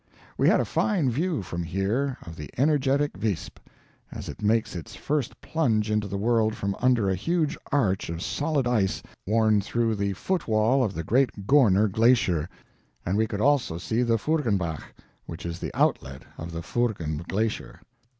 [0.35, 3.59] We had a fine view, from here, of the energetic Visp,
[4.11, 8.23] as it makes its first plunge into the world from under a huge arch of
[8.23, 12.49] solid ice, worn through the foot wall of the great Gorner Glacier;
[13.05, 14.81] and we could also see the Furggenbach,
[15.27, 17.79] which is the outlet of the Furggen Glacier.